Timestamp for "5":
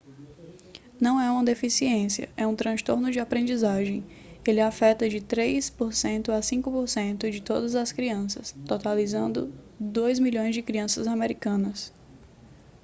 6.39-7.29